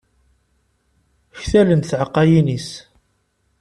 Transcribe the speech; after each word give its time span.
Ktalent 1.39 1.87
tɛaqqayin-is. 1.89 2.69